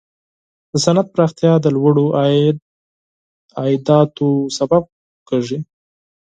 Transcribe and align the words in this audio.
د 0.71 0.73
صنعت 0.85 1.07
پراختیا 1.15 1.53
د 1.61 1.65
لوړو 1.75 2.05
عایداتو 3.59 4.27
سبب 4.57 4.83
کیږي. 5.29 5.59